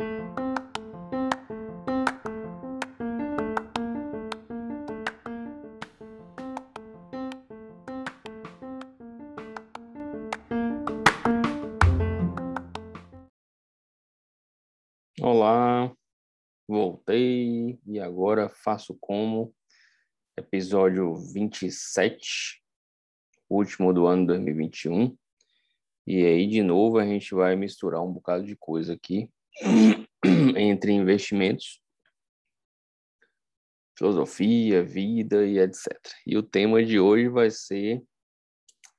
[0.00, 0.06] Olá,
[16.68, 19.52] voltei e agora faço como
[20.36, 22.62] episódio 27,
[23.50, 25.18] último do ano 2021.
[26.06, 29.28] E aí, de novo, a gente vai misturar um bocado de coisa aqui
[30.56, 31.80] entre investimentos,
[33.96, 35.96] filosofia, vida e etc.
[36.26, 38.02] E o tema de hoje vai ser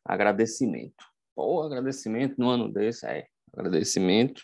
[0.05, 1.05] agradecimento.
[1.35, 4.43] Pô, agradecimento no ano desse, é, agradecimento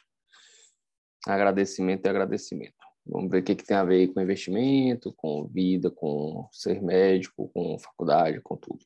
[1.28, 2.76] agradecimento e agradecimento.
[3.06, 7.50] Vamos ver o que, que tem a ver com investimento, com vida, com ser médico,
[7.50, 8.84] com faculdade, com tudo.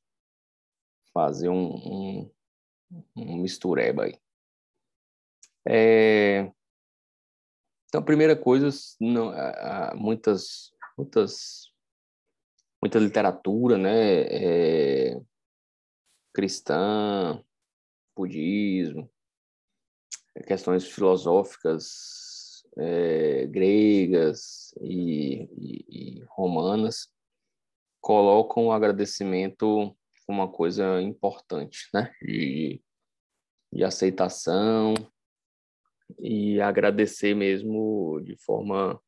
[1.13, 2.31] Fazer um, um,
[3.15, 4.19] um mistureba aí.
[5.67, 6.51] É...
[7.89, 8.69] Então, primeira coisa,
[9.01, 11.73] não, há muitas, muitas,
[12.79, 15.21] muita literatura, né, é...
[16.31, 17.43] cristã,
[18.15, 19.09] budismo,
[20.45, 27.09] questões filosóficas é, gregas e, e, e, romanas
[27.99, 32.13] colocam o agradecimento como uma coisa importante, né?
[32.21, 32.79] De,
[33.73, 34.93] de aceitação
[36.17, 38.99] e agradecer mesmo de forma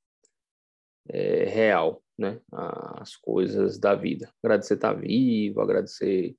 [1.10, 2.40] é, real, né?
[2.52, 4.32] As coisas da vida.
[4.44, 6.36] Agradecer estar vivo, agradecer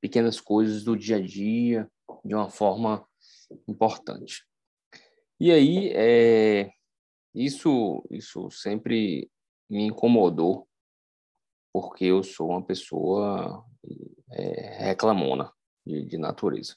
[0.00, 1.90] pequenas coisas do dia a dia
[2.24, 3.06] de uma forma
[3.66, 4.44] importante.
[5.38, 6.70] E aí, é,
[7.34, 9.30] isso, isso sempre
[9.68, 10.66] me incomodou,
[11.72, 13.64] porque eu sou uma pessoa
[14.30, 15.52] é, reclamona
[15.84, 16.76] de, de, natureza.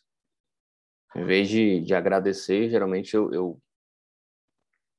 [1.16, 3.62] Em vez de, de agradecer, geralmente eu, eu,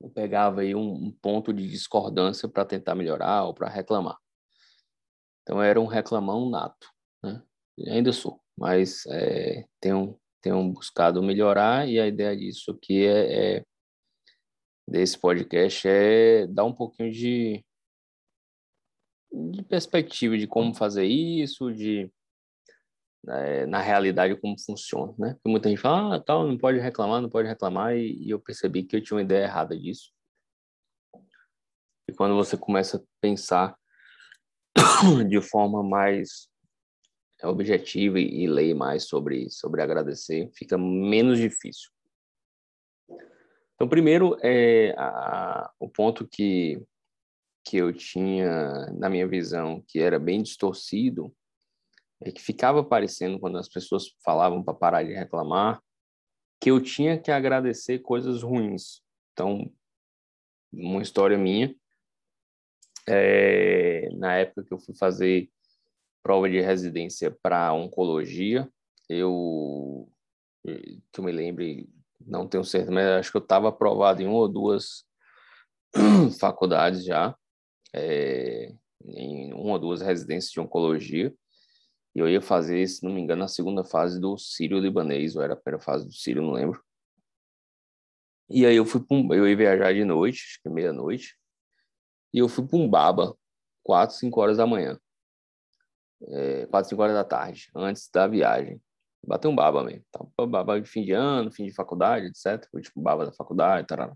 [0.01, 4.19] eu pegava aí um, um ponto de discordância para tentar melhorar ou para reclamar.
[5.43, 6.89] Então, era um reclamão nato.
[7.23, 7.43] Né?
[7.89, 13.65] Ainda sou, mas é, tenho tenham buscado melhorar e a ideia disso aqui é, é
[14.89, 17.65] desse podcast é dar um pouquinho de,
[19.33, 22.11] de perspectiva de como fazer isso, de
[23.29, 25.35] é, na realidade como funciona, né?
[25.35, 28.41] Porque muita gente fala, ah, tal, não pode reclamar, não pode reclamar, e, e eu
[28.41, 30.13] percebi que eu tinha uma ideia errada disso.
[32.09, 33.77] E quando você começa a pensar
[35.29, 36.51] de forma mais
[37.43, 41.91] é objetivo e, e leia mais sobre, sobre agradecer, fica menos difícil.
[43.75, 46.83] Então, primeiro, é, a, o ponto que,
[47.65, 51.35] que eu tinha na minha visão, que era bem distorcido,
[52.23, 55.83] é que ficava parecendo, quando as pessoas falavam para parar de reclamar,
[56.61, 59.03] que eu tinha que agradecer coisas ruins.
[59.33, 59.73] Então,
[60.73, 61.75] uma história minha,
[63.09, 65.51] é, na época que eu fui fazer
[66.23, 68.69] prova de residência para oncologia.
[69.09, 70.09] Eu,
[70.65, 71.89] que eu me lembre,
[72.21, 75.05] não tenho certeza, mas acho que eu estava aprovado em uma ou duas
[76.39, 77.35] faculdades já,
[77.93, 78.73] é,
[79.05, 81.35] em uma ou duas residências de oncologia.
[82.15, 85.55] E eu ia fazer, se não me engano, a segunda fase do Sírio-Libanês, ou era
[85.55, 86.83] a primeira fase do Sírio, não lembro.
[88.49, 91.37] E aí eu fui um, eu ia viajar de noite, acho que meia-noite,
[92.35, 93.37] e eu fui para um baba,
[93.83, 94.99] quatro, cinco horas da manhã
[96.29, 98.81] é, 4, 5 horas da tarde, antes da viagem.
[99.27, 100.05] Bateu um baba mesmo.
[100.11, 100.47] Tá?
[100.47, 102.67] Baba de fim de ano, fim de faculdade, etc.
[102.71, 104.15] Foi tipo baba da faculdade, tarará.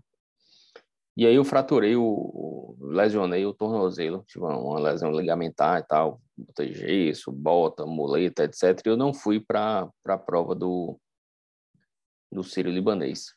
[1.17, 6.73] E aí eu fraturei o, lesionei o tornozelo, tive uma, lesão ligamentar e tal, botei
[6.73, 8.81] gesso, bota, muleta, etc.
[8.85, 10.99] E eu não fui para a prova do,
[12.31, 13.33] do Sírio Libanês.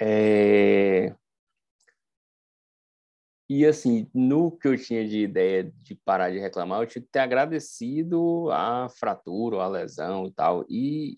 [0.00, 1.14] É...
[3.48, 7.08] E assim, no que eu tinha de ideia de parar de reclamar, eu tinha que
[7.08, 10.64] ter agradecido a fratura, a lesão e tal.
[10.68, 11.16] E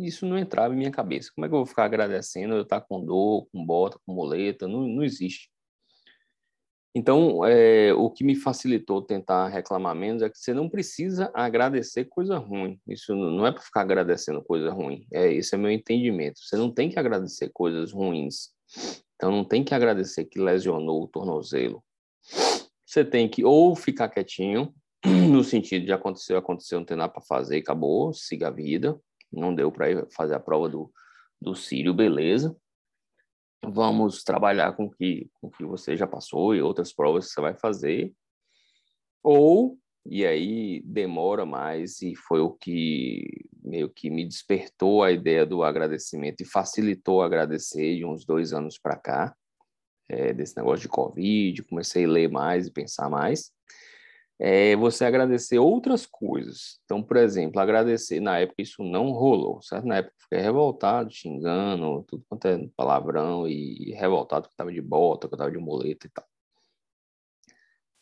[0.00, 1.30] isso não entrava em minha cabeça.
[1.34, 4.66] Como é que eu vou ficar agradecendo eu estar com dor, com bota, com muleta?
[4.68, 5.50] Não, não existe.
[6.94, 12.04] Então, é, o que me facilitou tentar reclamar menos é que você não precisa agradecer
[12.04, 12.78] coisa ruim.
[12.86, 15.06] Isso não é para ficar agradecendo coisa ruim.
[15.10, 16.38] É, esse é meu entendimento.
[16.40, 18.50] Você não tem que agradecer coisas ruins.
[19.16, 21.82] Então não tem que agradecer que lesionou o tornozelo.
[22.84, 24.74] Você tem que ou ficar quietinho,
[25.30, 29.00] no sentido de aconteceu, aconteceu, não tem nada para fazer, acabou, siga a vida.
[29.32, 30.92] Não deu para fazer a prova do,
[31.40, 32.56] do Sírio, beleza.
[33.64, 37.54] Vamos trabalhar com que, o que você já passou e outras provas que você vai
[37.54, 38.12] fazer.
[39.22, 45.46] Ou, e aí demora mais, e foi o que meio que me despertou a ideia
[45.46, 49.36] do agradecimento e facilitou agradecer de uns dois anos para cá,
[50.08, 53.52] é, desse negócio de Covid, comecei a ler mais e pensar mais,
[54.44, 56.80] é você agradecer outras coisas.
[56.84, 59.86] Então, por exemplo, agradecer, na época isso não rolou, certo?
[59.86, 64.72] Na época eu fiquei revoltado, xingando, tudo quanto é palavrão, e revoltado que eu estava
[64.72, 66.26] de bota, que eu estava de muleta e tal.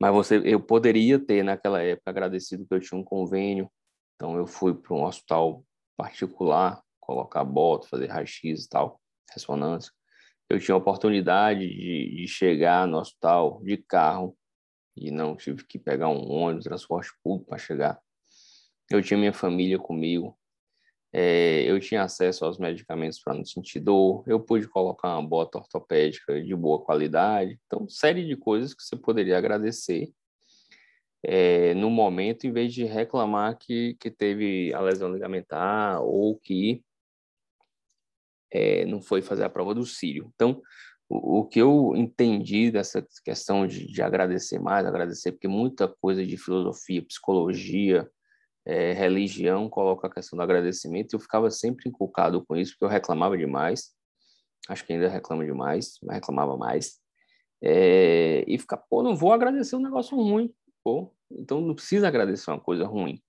[0.00, 3.70] Mas você, eu poderia ter naquela época agradecido que eu tinha um convênio,
[4.14, 5.62] então eu fui para um hospital
[5.94, 8.98] particular, colocar bota, fazer raio-x e tal,
[9.30, 9.92] ressonância.
[10.48, 14.34] Eu tinha a oportunidade de, de chegar no hospital de carro
[14.96, 18.00] e não tive que pegar um ônibus, transporte público para chegar.
[18.90, 20.36] Eu tinha minha família comigo,
[21.12, 25.58] é, eu tinha acesso aos medicamentos para não sentir dor, eu pude colocar uma bota
[25.58, 27.58] ortopédica de boa qualidade.
[27.66, 30.12] Então, série de coisas que você poderia agradecer
[31.22, 36.82] é, no momento, em vez de reclamar que, que teve a lesão ligamentar ou que
[38.50, 40.30] é, não foi fazer a prova do Sírio.
[40.34, 40.60] Então,
[41.12, 46.36] o, que eu entendi dessa questão de, de agradecer mais, agradecer, porque muita coisa de
[46.36, 48.08] filosofia, psicologia,
[48.64, 52.84] é, religião coloca a questão do agradecimento, e eu ficava sempre inculcado com isso, porque
[52.84, 53.90] eu reclamava demais,
[54.68, 57.00] acho que ainda reclamo demais, mas reclamava mais,
[57.60, 60.54] é, e ficar, pô, não vou agradecer um negócio ruim,
[60.84, 63.20] pô, então não precisa agradecer uma coisa ruim,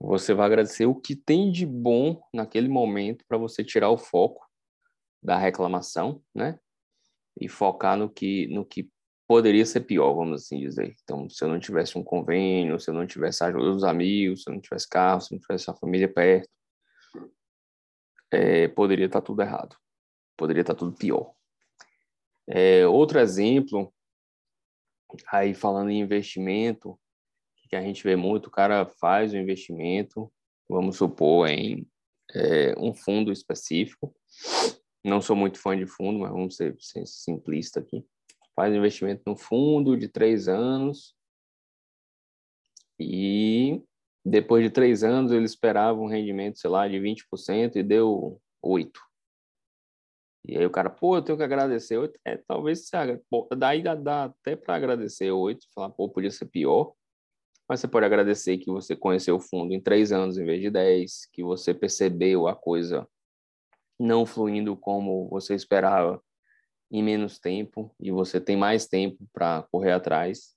[0.00, 4.44] você vai agradecer o que tem de bom naquele momento para você tirar o foco
[5.22, 6.58] da reclamação, né?
[7.40, 8.88] E focar no que, no que
[9.26, 10.94] poderia ser pior, vamos assim dizer.
[11.02, 14.42] Então, se eu não tivesse um convênio, se eu não tivesse a ajuda dos amigos,
[14.42, 16.48] se eu não tivesse carro, se eu não tivesse a família perto,
[18.30, 19.76] é, poderia estar tudo errado.
[20.36, 21.32] Poderia estar tudo pior.
[22.46, 23.92] É, outro exemplo,
[25.30, 26.98] aí falando em investimento,
[27.72, 30.30] que a gente vê muito, o cara faz o investimento,
[30.68, 31.88] vamos supor, em
[32.34, 34.14] é, um fundo específico.
[35.04, 38.04] Não sou muito fã de fundo, mas vamos ser, ser simplista aqui
[38.54, 41.14] faz investimento no fundo de três anos
[42.98, 43.82] e
[44.24, 48.92] depois de três anos ele esperava um rendimento, sei lá, de 20% e deu 8%.
[50.44, 52.14] E aí o cara, pô, eu tenho que agradecer 8%.
[52.24, 56.92] É, talvez você, pô, daí dá, até para agradecer 8%, falar, pô, podia ser pior.
[57.68, 60.68] Mas você pode agradecer que você conheceu o fundo em três anos em vez de
[60.68, 63.08] 10, que você percebeu a coisa
[64.02, 66.20] não fluindo como você esperava
[66.90, 70.54] em menos tempo e você tem mais tempo para correr atrás.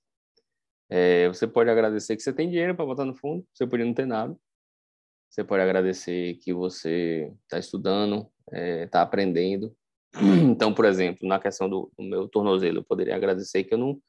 [0.90, 3.94] É, você pode agradecer que você tem dinheiro para botar no fundo, você podia não
[3.94, 4.36] ter nada.
[5.30, 9.74] Você pode agradecer que você está estudando, está é, tá aprendendo.
[10.50, 14.00] Então, por exemplo, na questão do, do, meu tornozelo, eu poderia agradecer que eu não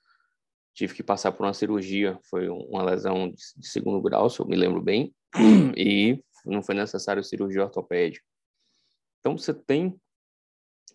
[0.73, 4.45] tive que passar por uma cirurgia, foi uma lesão de, de segundo grau, se eu
[4.45, 5.13] me lembro bem,
[5.75, 8.23] e não foi necessário cirurgia ortopédica.
[9.27, 9.99] Então, você tem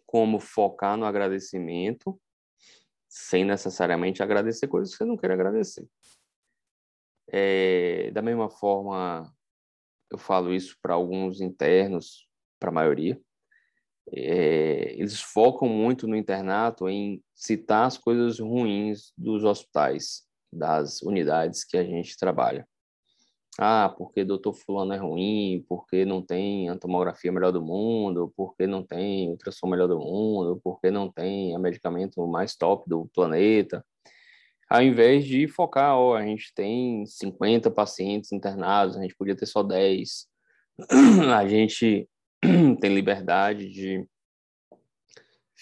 [0.07, 2.19] como focar no agradecimento
[3.07, 5.87] sem necessariamente agradecer coisas que você não quer agradecer.
[7.29, 9.31] É, da mesma forma,
[10.11, 12.27] eu falo isso para alguns internos,
[12.59, 13.21] para a maioria,
[14.11, 21.65] é, eles focam muito no internato em citar as coisas ruins dos hospitais, das unidades
[21.65, 22.67] que a gente trabalha.
[23.59, 28.67] Ah, porque doutor fulano é ruim, porque não tem a tomografia melhor do mundo, porque
[28.67, 33.85] não tem ultrassom melhor do mundo, porque não tem o medicamento mais top do planeta.
[34.71, 39.45] Ao invés de focar, ó, a gente tem 50 pacientes internados, a gente podia ter
[39.45, 40.27] só 10.
[41.37, 42.09] A gente
[42.81, 44.09] tem liberdade de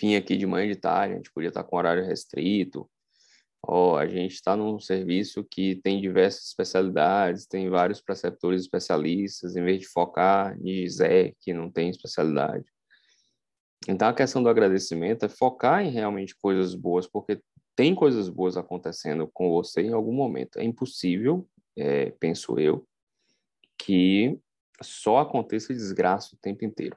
[0.01, 2.89] vir aqui de manhã e de tarde, a gente podia estar com horário restrito,
[3.63, 9.57] ó, oh, a gente está num serviço que tem diversas especialidades, tem vários preceptores especialistas,
[9.57, 12.65] em vez de focar em Zé, que não tem especialidade.
[13.89, 17.41] Então, a questão do agradecimento é focar em realmente coisas boas, porque
[17.75, 20.59] tem coisas boas acontecendo com você em algum momento.
[20.59, 22.87] É impossível, é, penso eu,
[23.79, 24.39] que
[24.83, 26.97] só aconteça desgraça o tempo inteiro.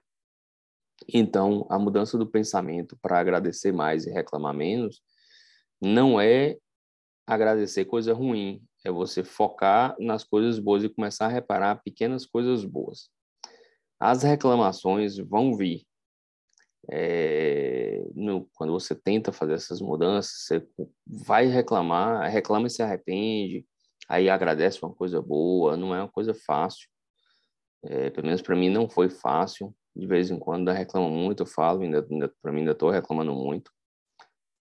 [1.08, 5.02] Então, a mudança do pensamento para agradecer mais e reclamar menos
[5.84, 6.58] não é
[7.28, 12.64] agradecer coisa ruim, é você focar nas coisas boas e começar a reparar pequenas coisas
[12.64, 13.10] boas.
[14.00, 15.86] As reclamações vão vir.
[16.90, 20.68] É, no, quando você tenta fazer essas mudanças, você
[21.06, 23.66] vai reclamar, reclama e se arrepende,
[24.08, 26.88] aí agradece uma coisa boa, não é uma coisa fácil.
[27.84, 29.76] É, pelo menos para mim não foi fácil.
[29.96, 32.90] De vez em quando eu reclamo muito, eu falo, ainda, ainda para mim ainda estou
[32.90, 33.73] reclamando muito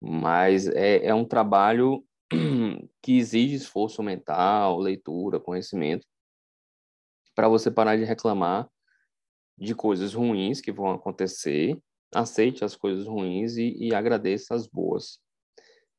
[0.00, 2.05] mas é, é um trabalho
[3.02, 6.07] que exige esforço mental, leitura, conhecimento,
[7.35, 8.69] para você parar de reclamar
[9.57, 11.76] de coisas ruins que vão acontecer,
[12.14, 15.19] aceite as coisas ruins e, e agradeça as boas.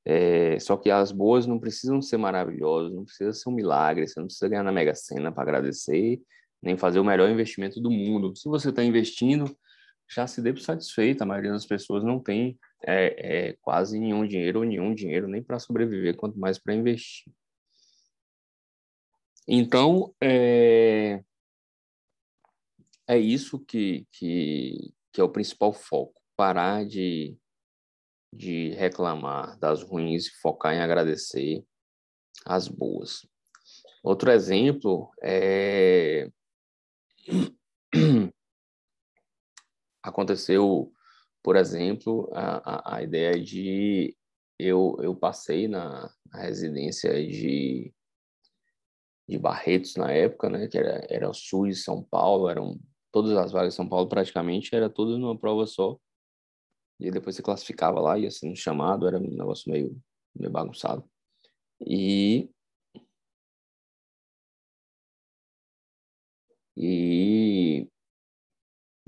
[0.06, 4.20] É, só que as boas não precisam ser maravilhosas, não precisa ser um milagre, você
[4.20, 6.22] não precisa ganhar na Mega Sena para agradecer,
[6.62, 8.36] nem fazer o melhor investimento do mundo.
[8.36, 9.56] Se você está investindo,
[10.10, 11.22] já se dê por satisfeito.
[11.22, 15.60] A maioria das pessoas não tem é, é, quase nenhum dinheiro nenhum dinheiro nem para
[15.60, 17.32] sobreviver, quanto mais para investir.
[19.48, 21.24] Então, é,
[23.08, 26.22] é isso que, que, que é o principal foco.
[26.36, 27.36] Parar de,
[28.32, 31.66] de reclamar das ruins e focar em agradecer
[32.46, 33.28] as boas.
[34.04, 36.30] Outro exemplo é
[40.04, 40.94] aconteceu,
[41.44, 44.16] por exemplo, a, a, a ideia de
[44.58, 47.94] eu, eu passei na, na, residência de,
[49.28, 52.80] de Barretos na época, né, que era, era o SUS São Paulo, eram
[53.12, 55.98] todas as vagas de São Paulo praticamente, era tudo numa prova só.
[57.00, 59.98] E depois você classificava lá, ia sendo chamado, era um negócio meio,
[60.36, 61.10] meio bagunçado.
[61.86, 62.50] E
[66.82, 67.90] E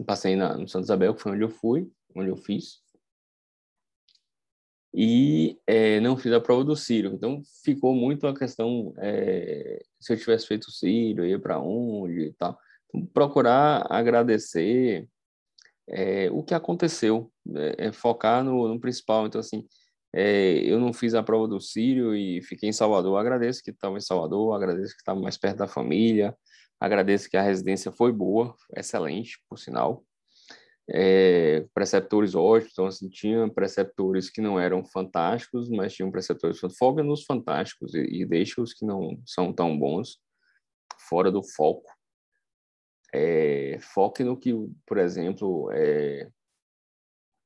[0.05, 2.82] passei na, no Santa Isabel, que foi onde eu fui, onde eu fiz.
[4.94, 7.13] E é, não fiz a prova do Ciro.
[7.13, 12.25] Então ficou muito a questão é, se eu tivesse feito o Ciro, ia para onde
[12.25, 12.58] e tal.
[12.89, 15.08] Então, procurar agradecer
[15.89, 19.27] é, o que aconteceu, é, é, focar no, no, principal.
[19.27, 19.65] Então, assim,
[20.13, 23.18] é, eu não fiz a prova do Sírio e fiquei em Salvador.
[23.18, 26.36] Agradeço que estava em Salvador, agradeço que estava mais perto da família,
[26.82, 30.03] Agradeço que a residência foi boa, excelente, por sinal.
[30.93, 37.01] É, preceptores ótimos, então assim, tinha preceptores que não eram fantásticos, mas tinham preceptores foca
[37.01, 40.19] nos fantásticos e, e deixa os que não são tão bons
[41.07, 41.89] fora do foco.
[43.13, 44.53] É, foque no que,
[44.86, 46.29] por exemplo, é,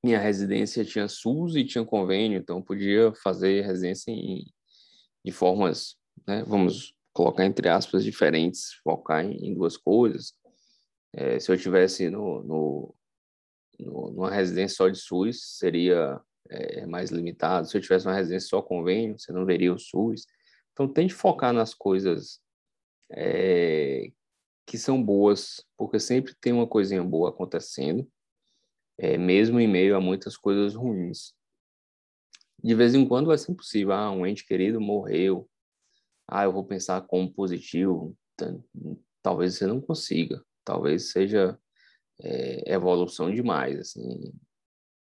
[0.03, 4.45] minha residência tinha SUS e tinha convênio, então podia fazer residência em,
[5.23, 5.95] de formas,
[6.27, 10.33] né, vamos colocar entre aspas diferentes, focar em, em duas coisas.
[11.13, 12.95] É, se eu tivesse no, no,
[13.79, 17.67] no, numa residência só de SUS, seria é, mais limitado.
[17.67, 20.25] Se eu tivesse uma residência só convênio, você não veria o SUS.
[20.73, 22.39] Então, tente focar nas coisas
[23.11, 24.11] é,
[24.65, 28.07] que são boas, porque sempre tem uma coisinha boa acontecendo,
[28.97, 31.33] é, mesmo em meio a muitas coisas ruins.
[32.63, 33.93] De vez em quando vai ser impossível.
[33.93, 35.49] Ah, um ente querido morreu,
[36.27, 38.17] ah, eu vou pensar como positivo,
[39.21, 41.59] talvez você não consiga, talvez seja
[42.21, 44.33] é, evolução demais, assim,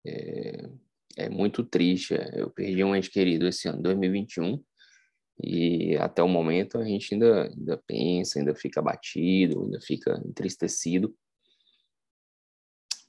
[0.06, 0.68] é,
[1.16, 4.62] é, muito triste, eu perdi um ente querido esse ano, 2021,
[5.42, 11.14] e até o momento a gente ainda, ainda pensa, ainda fica abatido, ainda fica entristecido,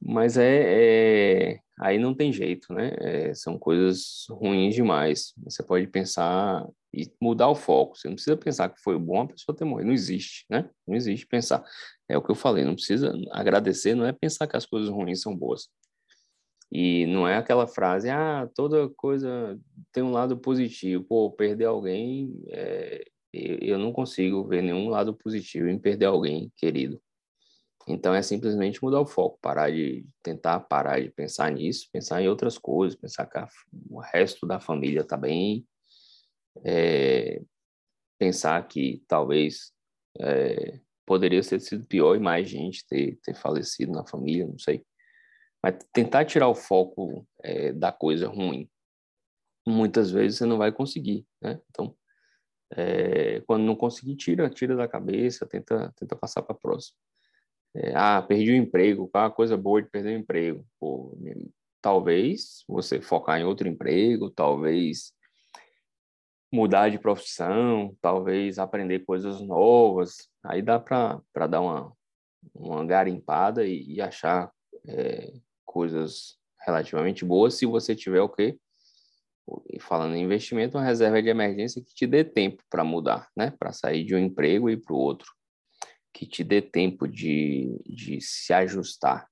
[0.01, 2.95] mas é, é, aí não tem jeito, né?
[2.99, 5.33] É, são coisas ruins demais.
[5.43, 7.97] Você pode pensar e mudar o foco.
[7.97, 9.87] Você não precisa pensar que foi bom a pessoa ter morrido.
[9.87, 10.69] Não existe, né?
[10.87, 11.63] Não existe pensar.
[12.07, 12.63] É o que eu falei.
[12.63, 13.95] Não precisa agradecer.
[13.95, 15.67] Não é pensar que as coisas ruins são boas.
[16.71, 19.59] E não é aquela frase, ah, toda coisa
[19.91, 21.03] tem um lado positivo.
[21.03, 23.03] Pô, perder alguém, é,
[23.33, 27.01] eu não consigo ver nenhum lado positivo em perder alguém querido.
[27.89, 32.29] Então é simplesmente mudar o foco, parar de tentar parar de pensar nisso, pensar em
[32.29, 33.47] outras coisas, pensar que a,
[33.89, 35.67] o resto da família está bem,
[36.63, 37.41] é,
[38.19, 39.73] pensar que talvez
[40.19, 44.85] é, poderia ter sido pior e mais gente ter, ter falecido na família, não sei.
[45.63, 48.69] Mas tentar tirar o foco é, da coisa ruim,
[49.67, 51.59] muitas vezes você não vai conseguir, né?
[51.71, 51.95] Então,
[52.71, 56.95] é, quando não conseguir, tira, tira da cabeça, tenta, tenta passar para a próxima.
[57.75, 60.65] É, ah, perdi o emprego, qual a coisa boa de perder o emprego?
[60.79, 61.15] Pô,
[61.81, 65.13] talvez você focar em outro emprego, talvez
[66.51, 70.27] mudar de profissão, talvez aprender coisas novas.
[70.43, 71.93] Aí dá para dar uma,
[72.55, 74.51] uma garimpada e, e achar
[74.87, 75.31] é,
[75.63, 78.57] coisas relativamente boas se você tiver o quê?
[79.79, 83.53] Falando em investimento, uma reserva de emergência que te dê tempo para mudar, né?
[83.59, 85.38] Para sair de um emprego e para o outro
[86.19, 89.25] que te dê tempo de, de se ajustar.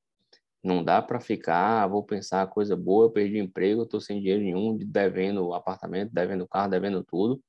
[0.64, 4.42] Não dá para ficar, ah, vou pensar coisa boa, eu perdi emprego, estou sem dinheiro
[4.42, 7.44] nenhum, devendo apartamento, devendo carro, devendo tudo.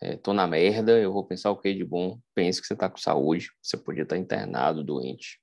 [0.00, 2.20] Estou é, na merda, eu vou pensar o que de bom?
[2.36, 5.40] Pense que você está com saúde, você podia estar tá internado, doente.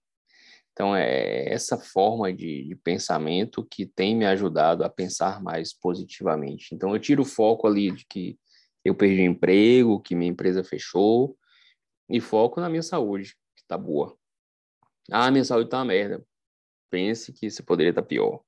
[0.72, 6.74] Então, é essa forma de, de, pensamento que tem me ajudado a pensar mais positivamente.
[6.74, 8.40] Então, eu tiro o foco ali de que
[8.84, 11.38] eu perdi emprego, que minha empresa fechou,
[12.10, 14.18] e foco na minha saúde, que está boa.
[15.12, 16.24] Ah, minha saúde tá uma merda.
[16.90, 18.42] Pense que você poderia estar tá pior.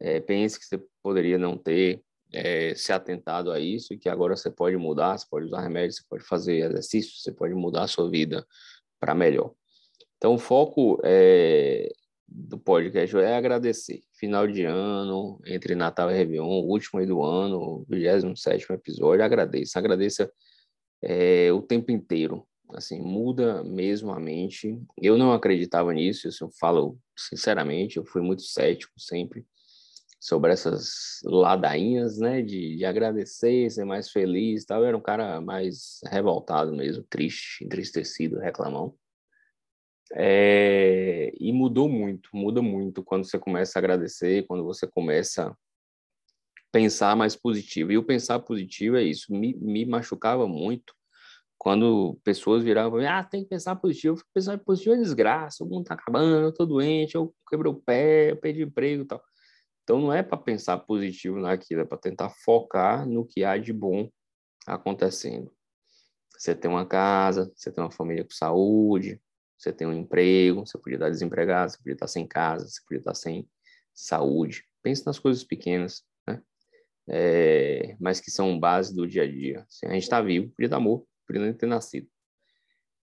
[0.00, 2.02] É, pense que você poderia não ter
[2.32, 5.96] é, se atentado a isso e que agora você pode mudar, você pode usar remédio,
[5.96, 8.46] você pode fazer exercício, você pode mudar a sua vida
[9.00, 9.52] para melhor.
[10.16, 11.88] Então, o foco é,
[12.26, 14.00] do podcast é agradecer.
[14.14, 19.78] Final de ano, entre Natal e Réveillon, último aí do ano, o 27 episódio, agradeça.
[19.78, 20.30] Agradeça
[21.02, 22.47] é, o tempo inteiro.
[22.74, 24.80] Assim, muda mesmo a mente.
[24.96, 29.46] Eu não acreditava nisso, isso eu falo sinceramente, eu fui muito cético sempre
[30.20, 34.80] sobre essas ladainhas, né, de, de agradecer, ser mais feliz tal.
[34.80, 38.94] Eu era um cara mais revoltado mesmo, triste, entristecido, reclamão.
[40.14, 45.56] É, e mudou muito, muda muito quando você começa a agradecer, quando você começa a
[46.72, 47.92] pensar mais positivo.
[47.92, 50.97] E o pensar positivo é isso, me, me machucava muito
[51.58, 54.22] quando pessoas viravam, ah, tem que pensar positivo.
[54.32, 58.30] Pensar positivo é desgraça, o mundo tá acabando, eu tô doente, eu quebrei o pé,
[58.30, 59.22] eu perdi emprego e tal.
[59.82, 63.72] Então não é para pensar positivo naquilo, é para tentar focar no que há de
[63.72, 64.08] bom
[64.66, 65.52] acontecendo.
[66.36, 69.20] Você tem uma casa, você tem uma família com saúde,
[69.58, 73.00] você tem um emprego, você podia estar desempregado, você podia estar sem casa, você podia
[73.00, 73.48] estar sem
[73.92, 74.64] saúde.
[74.80, 76.40] Pense nas coisas pequenas, né?
[77.08, 79.64] É, mas que são base do dia a dia.
[79.68, 82.08] Se a gente está vivo, podia estar morto, podia não ter nascido.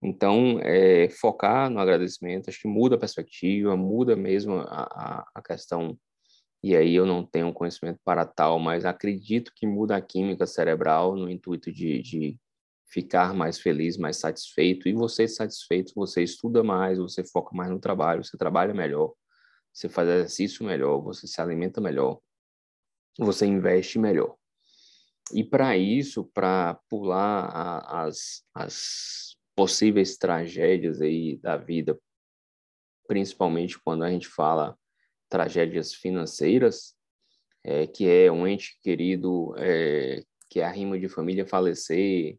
[0.03, 5.41] Então, é, focar no agradecimento, acho que muda a perspectiva, muda mesmo a, a, a
[5.41, 5.98] questão.
[6.62, 11.15] E aí eu não tenho conhecimento para tal, mas acredito que muda a química cerebral
[11.15, 12.39] no intuito de, de
[12.88, 14.88] ficar mais feliz, mais satisfeito.
[14.88, 19.13] E você satisfeito, você estuda mais, você foca mais no trabalho, você trabalha melhor,
[19.74, 22.20] você faz exercício melhor, você se alimenta melhor,
[23.17, 24.36] você investe melhor.
[25.34, 32.00] E para isso, para pular a, as, as possíveis tragédias aí da vida,
[33.08, 34.77] principalmente quando a gente fala
[35.29, 36.96] tragédias financeiras,
[37.63, 42.38] é, que é um ente querido, é, que é a rima de família falecer,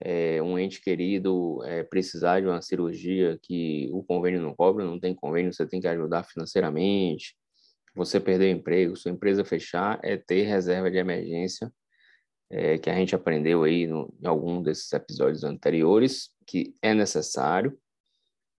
[0.00, 4.98] é, um ente querido é, precisar de uma cirurgia que o convênio não cobra, não
[4.98, 7.36] tem convênio, você tem que ajudar financeiramente,
[7.94, 11.72] você perder o emprego, sua empresa fechar, é ter reserva de emergência,
[12.52, 17.76] é, que a gente aprendeu aí no, em algum desses episódios anteriores, que é necessário,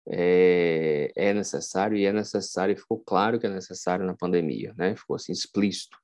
[0.09, 4.95] é, é necessário e é necessário, e ficou claro que é necessário na pandemia, né?
[4.95, 5.97] Ficou assim explícito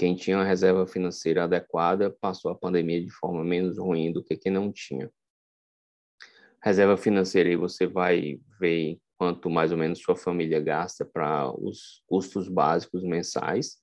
[0.00, 4.34] quem tinha uma reserva financeira adequada passou a pandemia de forma menos ruim do que
[4.34, 5.10] quem não tinha.
[6.64, 12.02] Reserva financeira aí você vai ver quanto mais ou menos sua família gasta para os
[12.06, 13.76] custos básicos mensais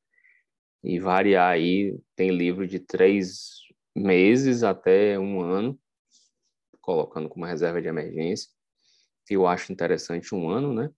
[0.84, 3.62] e variar aí tem livro de três
[3.96, 5.80] meses até um ano
[6.82, 8.50] colocando como reserva de emergência.
[9.30, 10.90] Eu acho interessante um ano, né?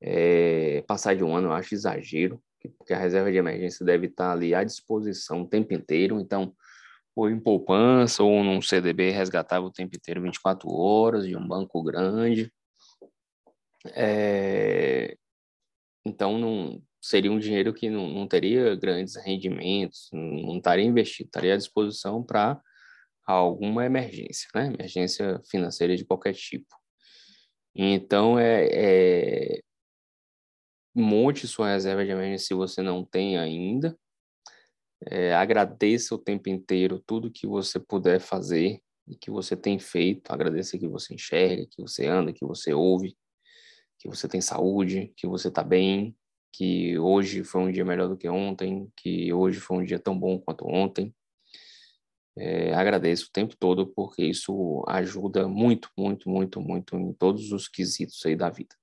[0.00, 2.40] É, passar de um ano eu acho exagero
[2.76, 6.54] porque a reserva de emergência deve estar ali à disposição o tempo inteiro, então,
[7.14, 11.82] ou em poupança, ou num CDB resgatável o tempo inteiro, 24 horas, de um banco
[11.82, 12.52] grande.
[13.94, 15.16] É...
[16.04, 21.54] Então, não, seria um dinheiro que não, não teria grandes rendimentos, não estaria investido, estaria
[21.54, 22.60] à disposição para
[23.26, 24.66] alguma emergência, né?
[24.66, 26.74] Emergência financeira de qualquer tipo.
[27.74, 29.60] Então, é, é,
[30.94, 33.96] monte sua reserva de emergência se você não tem ainda.
[35.06, 40.32] É, agradeça o tempo inteiro tudo que você puder fazer e que você tem feito.
[40.32, 43.16] Agradeça que você enxerga, que você anda, que você ouve,
[43.98, 46.16] que você tem saúde, que você está bem,
[46.52, 50.18] que hoje foi um dia melhor do que ontem, que hoje foi um dia tão
[50.18, 51.14] bom quanto ontem.
[52.36, 57.66] É, agradeço o tempo todo porque isso ajuda muito, muito, muito, muito em todos os
[57.66, 58.76] quesitos aí da vida.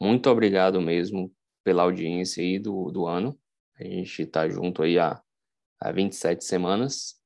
[0.00, 1.32] Muito obrigado mesmo
[1.64, 3.38] pela audiência aí do, do ano.
[3.78, 5.20] A gente está junto aí há,
[5.80, 7.18] há 27 semanas.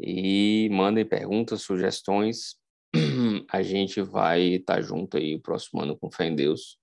[0.00, 2.56] E mandem perguntas, sugestões.
[3.50, 6.77] A gente vai estar tá junto aí o próximo ano com fé em Deus.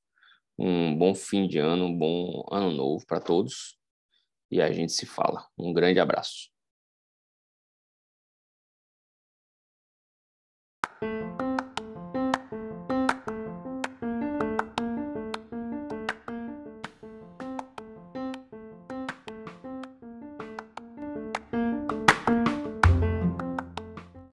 [0.58, 3.78] Um bom fim de ano, um bom ano novo para todos.
[4.52, 5.48] E a gente se fala.
[5.58, 6.55] Um grande abraço.